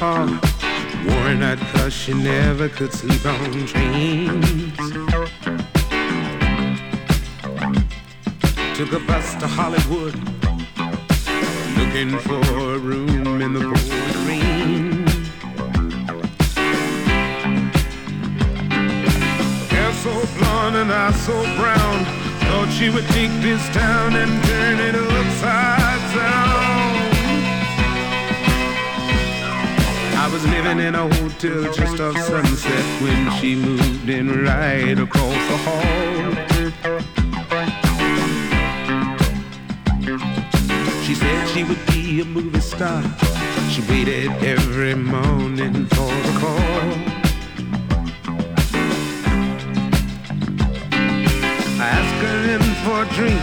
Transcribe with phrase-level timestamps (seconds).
[0.00, 0.40] Omaha.
[1.06, 4.76] Worn out cause she never could sleep on trains.
[8.76, 10.14] Took a bus to Hollywood,
[11.76, 12.40] looking for
[12.74, 15.06] a room in the Gold Green.
[19.68, 22.04] Hair so blonde and eyes so brown,
[22.46, 26.87] thought she would take this town and turn it upside down.
[30.28, 35.40] I was living in a hotel just off Sunset when she moved in right across
[35.48, 36.34] the hall.
[41.02, 43.02] She said she would be a movie star.
[43.70, 46.90] She waited every morning for the call.
[51.80, 53.40] I asked her in for a drink,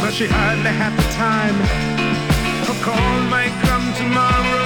[0.00, 1.56] but she hardly had the time.
[2.68, 4.59] Her call might come tomorrow,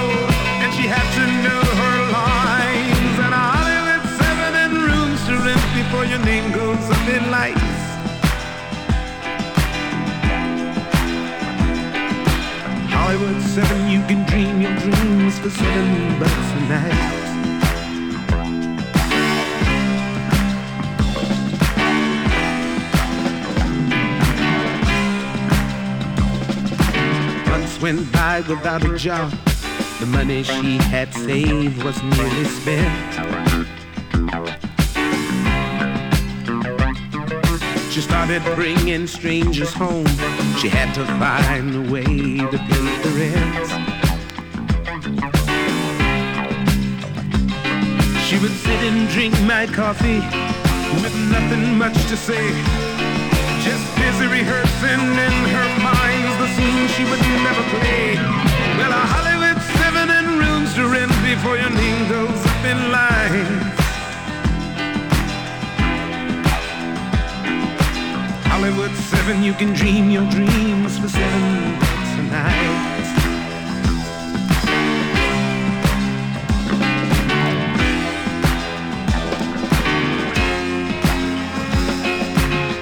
[0.86, 3.18] had to know her lines.
[3.24, 7.60] And a Hollywood seven and rooms to rent before your name goes up in lights.
[12.92, 17.24] Hollywood seven, you can dream your dreams for seven bucks a night.
[27.48, 29.43] Months went by without a job.
[30.04, 33.14] The money she had saved was nearly spent.
[37.90, 40.04] She started bringing strangers home.
[40.60, 43.66] She had to find a way to pay the rent.
[48.26, 50.20] She would sit and drink my coffee
[51.00, 52.44] with nothing much to say.
[53.64, 58.16] Just busy rehearsing in her mind the scene she would never play.
[58.76, 59.33] Well, a Hollywood
[69.24, 73.04] Seven, you can dream your dreams for seven bucks a night.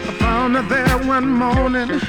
[0.08, 2.00] I found her there one morning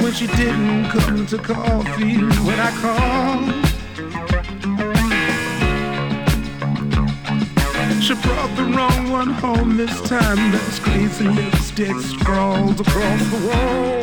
[0.00, 3.71] when she didn't come to coffee when I called.
[8.22, 10.52] Brought the wrong one home this time.
[10.52, 14.02] Those crazy lipstick scrawls across the wall.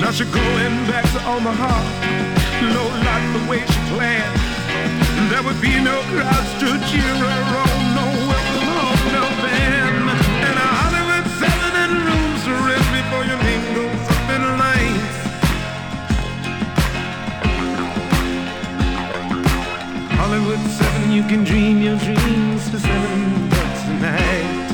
[0.00, 1.74] Now she's going back to Omaha.
[2.74, 5.30] No, not the way she planned.
[5.30, 7.85] There would be no crowds to cheer her on.
[20.36, 24.66] Hollywood seven, you can dream your dreams for seven bucks a night.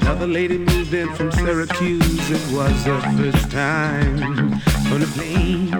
[0.00, 2.30] Another lady moved in from Syracuse.
[2.30, 4.54] It was her first time
[4.94, 5.70] on a plane.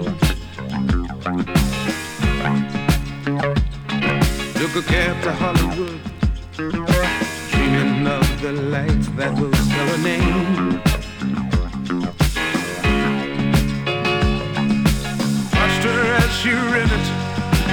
[4.57, 6.06] Took a cab to Hollywood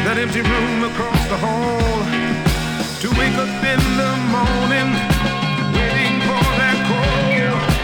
[0.05, 2.03] that empty room across the hall
[3.01, 4.89] to wake up in the morning,
[5.73, 7.33] waiting for that call.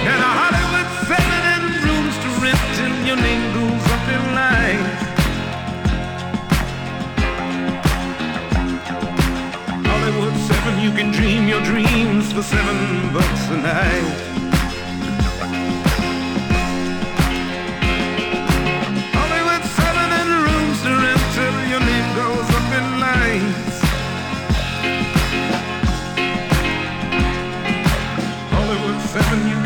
[0.06, 2.60] And a Hollywood seven and rooms to rent
[3.08, 4.20] your name goes up in.
[9.90, 14.29] Hollywood seven, you can dream your dreams for seven bucks a night.
[29.30, 29.59] Seven, you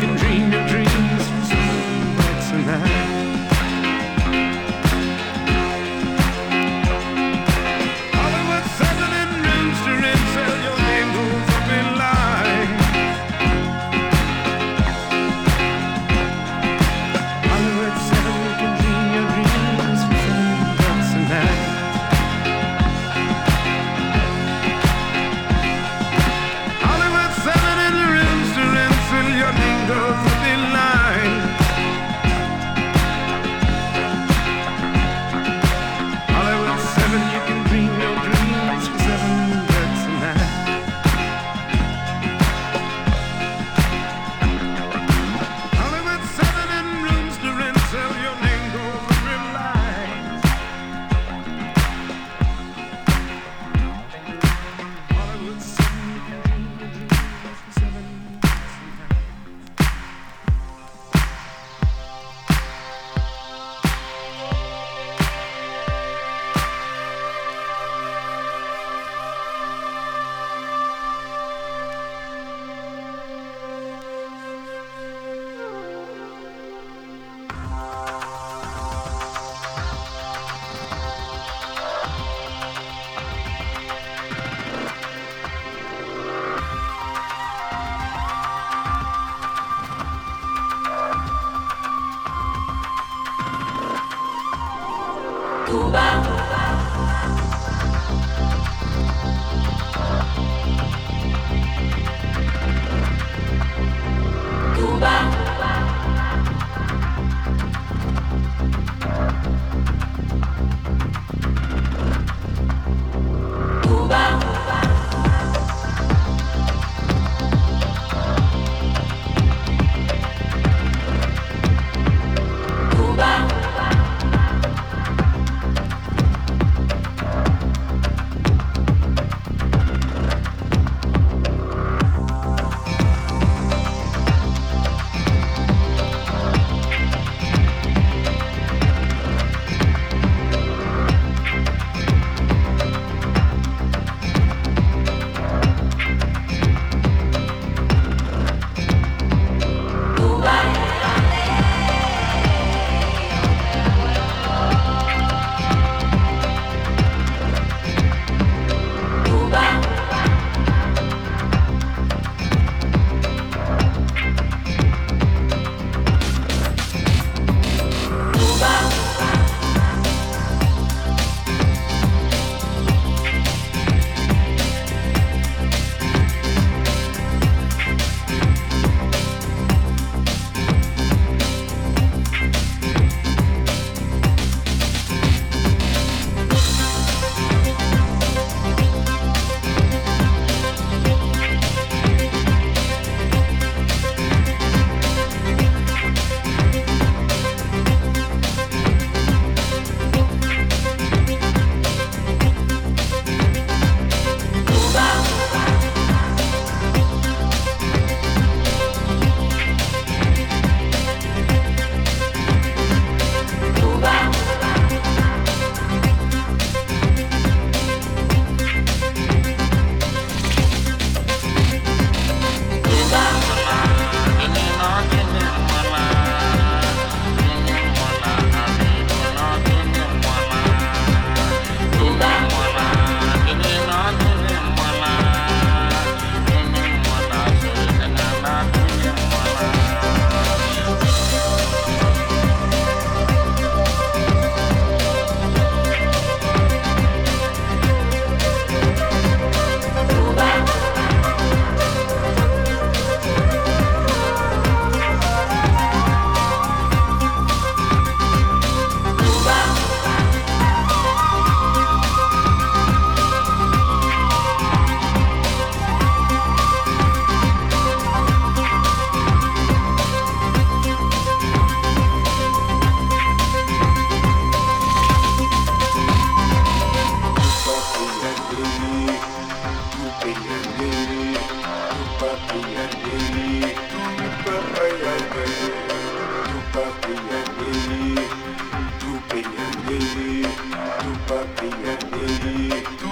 [291.46, 293.03] be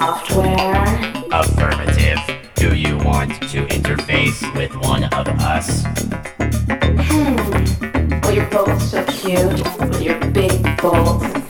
[0.00, 1.22] software?
[1.30, 2.18] Affirmative.
[2.56, 5.84] Do you want to interface with one of us?
[7.08, 8.20] Hmm.
[8.24, 11.43] Oh, you're both so cute with your big, bold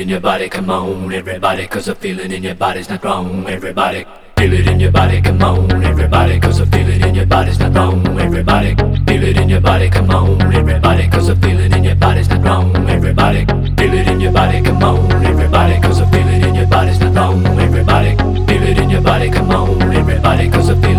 [0.00, 4.06] in your body, come on, everybody, cause a feeling in your body's not wrong, everybody.
[4.38, 7.74] Feel it in your body, come on, everybody, cause a feeling in your body's not
[7.74, 8.74] wrong, everybody.
[8.74, 12.42] Feel it in your body, come on, everybody, cause a feeling in your body's not
[12.42, 13.44] wrong, everybody.
[13.44, 17.14] Feel it in your body, come on, everybody, cause a feeling in your body's not
[17.14, 18.16] wrong, everybody.
[18.16, 20.89] Feel it in your body, come on, everybody, cause a feeling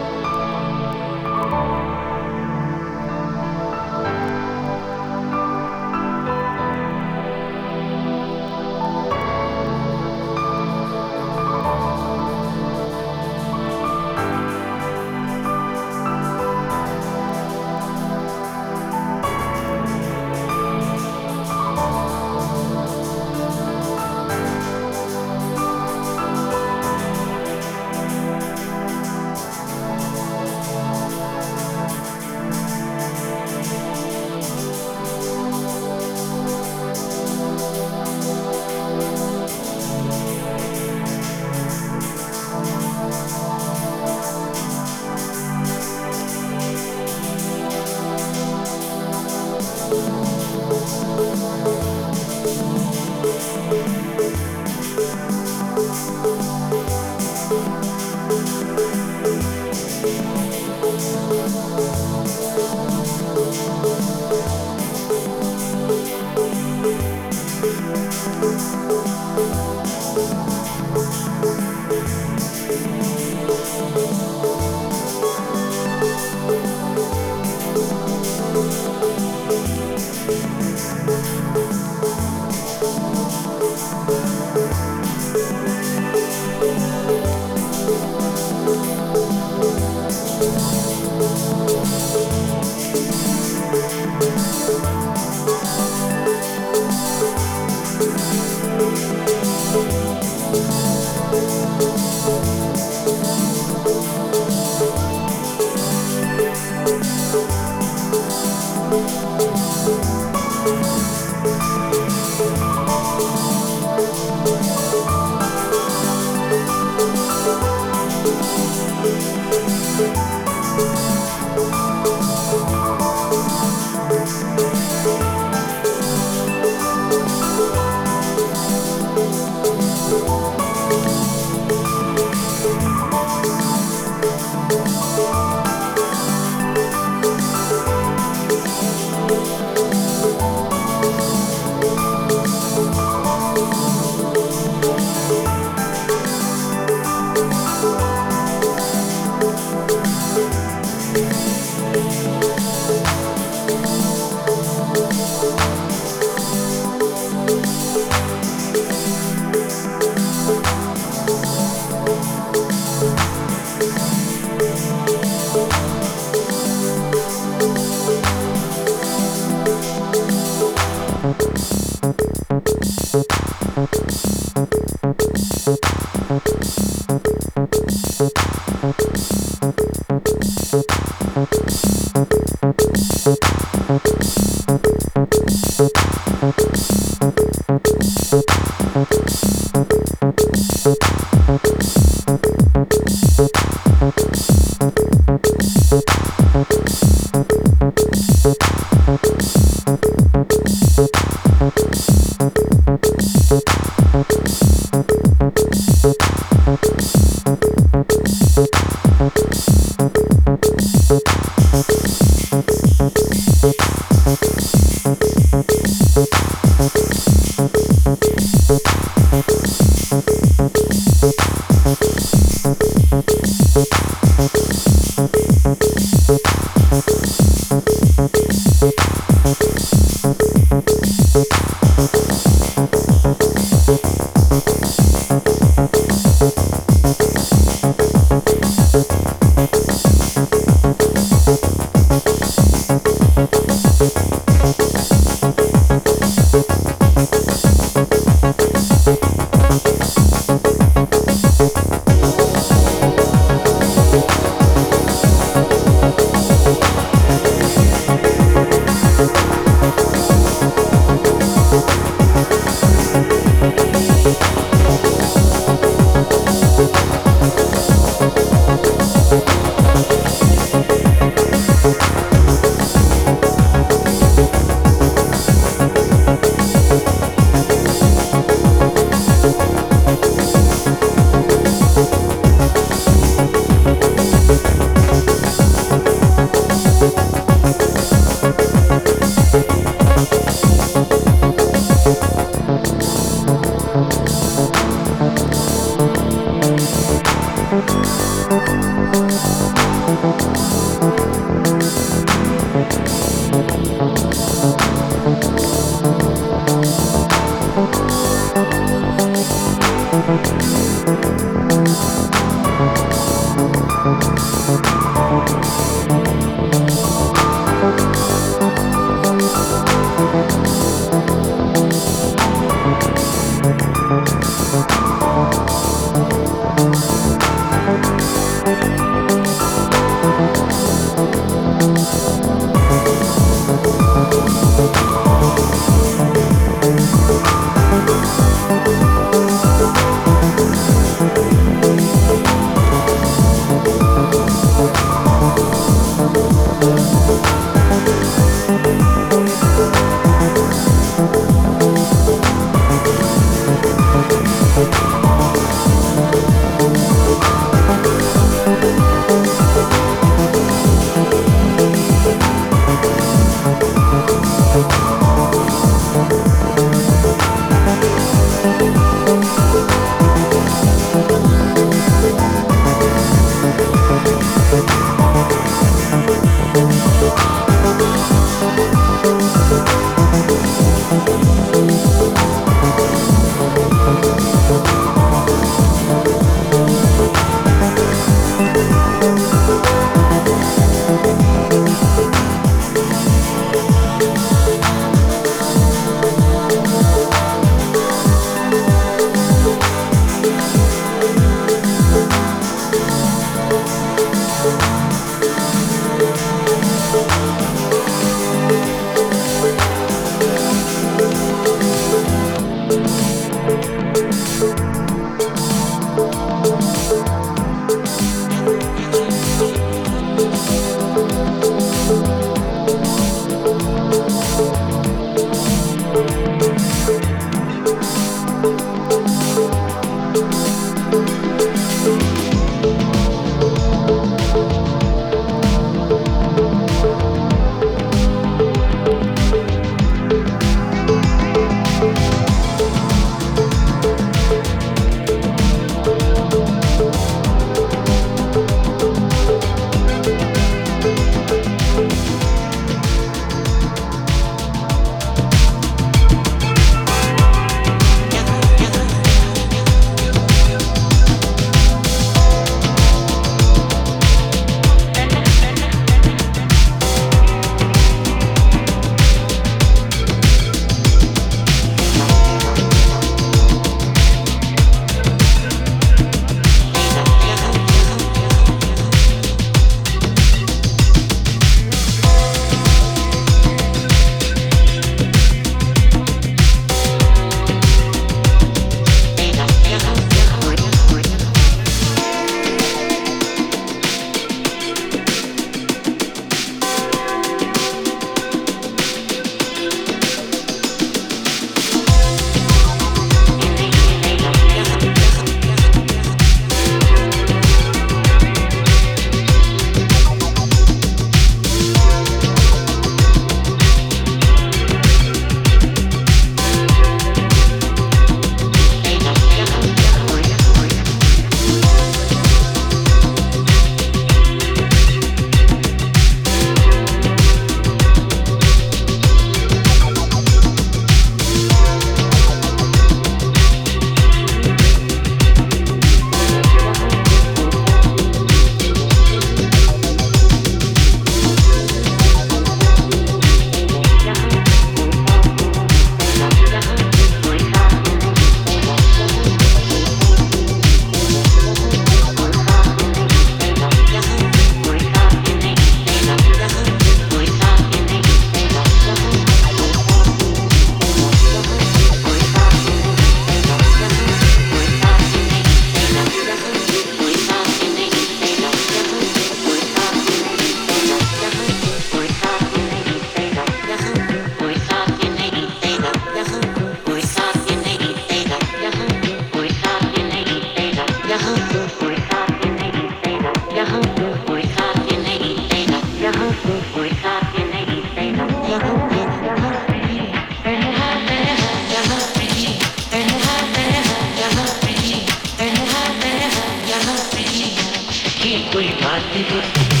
[598.51, 600.00] Queen, Queen, Queen,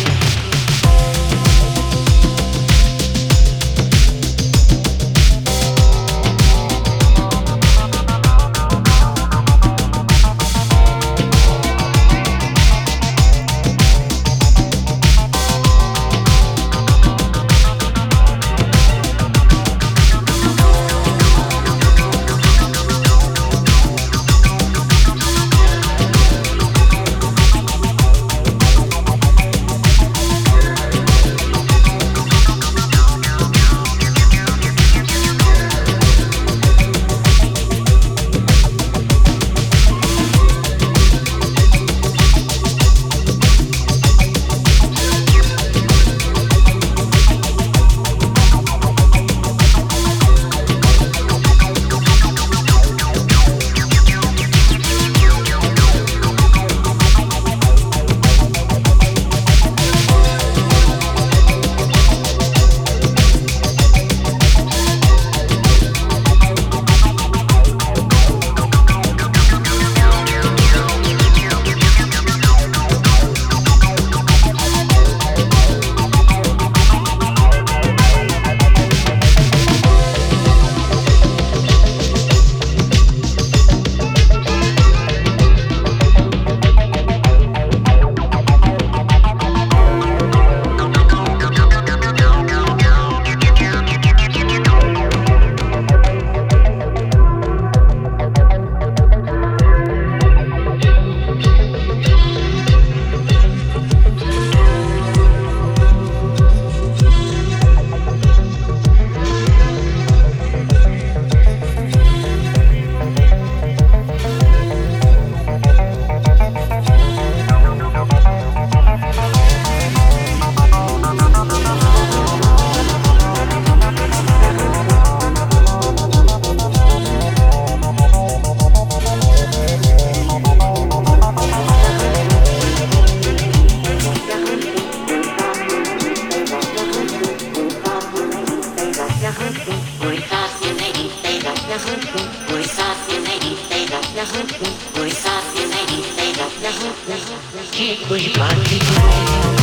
[147.73, 149.60] की कोई बात नहीं